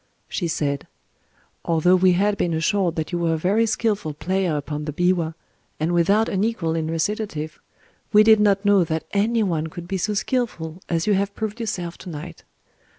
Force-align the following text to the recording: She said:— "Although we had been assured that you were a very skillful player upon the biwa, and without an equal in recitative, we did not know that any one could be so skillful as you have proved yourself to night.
She 0.27 0.47
said:— 0.47 0.87
"Although 1.63 1.95
we 1.97 2.13
had 2.13 2.35
been 2.35 2.55
assured 2.55 2.95
that 2.95 3.11
you 3.11 3.19
were 3.19 3.35
a 3.35 3.37
very 3.37 3.67
skillful 3.67 4.15
player 4.15 4.57
upon 4.57 4.85
the 4.85 4.91
biwa, 4.91 5.35
and 5.79 5.91
without 5.91 6.27
an 6.27 6.43
equal 6.43 6.73
in 6.73 6.87
recitative, 6.89 7.59
we 8.11 8.23
did 8.23 8.39
not 8.39 8.65
know 8.65 8.83
that 8.83 9.05
any 9.11 9.43
one 9.43 9.67
could 9.67 9.87
be 9.87 9.99
so 9.99 10.15
skillful 10.15 10.81
as 10.89 11.05
you 11.05 11.13
have 11.13 11.35
proved 11.35 11.59
yourself 11.59 11.99
to 11.99 12.09
night. 12.09 12.43